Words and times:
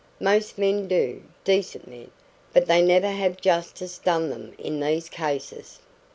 Most 0.19 0.57
men 0.57 0.87
do 0.87 1.21
decent 1.43 1.87
men; 1.87 2.09
but 2.53 2.65
they 2.65 2.81
never 2.81 3.09
have 3.09 3.39
justice 3.39 3.99
done 3.99 4.31
them 4.31 4.55
in 4.57 4.79
these 4.79 5.07
cases." 5.09 5.77